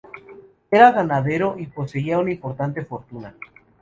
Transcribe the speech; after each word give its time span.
Era 0.71 0.91
ganadero 0.91 1.57
y 1.59 1.67
poseía 1.67 2.17
una 2.17 2.31
importante 2.31 2.83
fortuna. 2.85 3.35